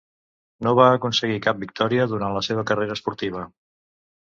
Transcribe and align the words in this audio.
No 0.67 0.71
va 0.79 0.87
aconseguir 0.93 1.37
cap 1.49 1.61
victòria 1.65 2.09
durant 2.15 2.35
la 2.39 2.43
seva 2.49 2.65
carrera 2.73 2.99
esportiva. 2.99 3.47